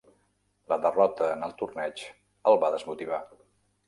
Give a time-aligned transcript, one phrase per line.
[0.71, 2.01] La derrota en el torneig
[2.53, 3.21] el va desmotivar.